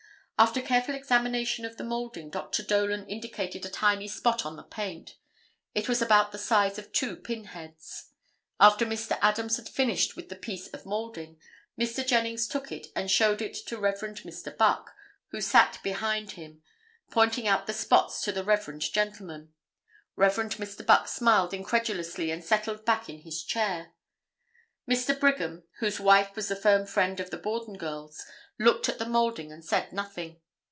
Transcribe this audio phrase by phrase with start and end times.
[0.43, 2.63] After careful examination of the moulding Dr.
[2.63, 5.15] Dolan indicated a tiny spot on the paint.
[5.75, 8.09] It was about the size of two pin heads.
[8.59, 9.19] After Mr.
[9.21, 11.37] Adams had finished with the piece of moulding,
[11.79, 12.03] Mr.
[12.03, 13.99] Jennings took it and showed it to Rev.
[13.99, 14.57] Mr.
[14.57, 14.95] Buck,
[15.27, 16.63] who sat behind him,
[17.11, 19.53] pointing out the spots to the reverend gentleman.
[20.15, 20.35] Rev.
[20.35, 20.83] Mr.
[20.83, 23.91] Buck smiled incredulously and settled back in his chair.
[24.89, 25.17] Mr.
[25.17, 28.25] Brigham, whose wife was the firm friend of the Borden girls,
[28.59, 30.39] looked at the moulding and said nothing.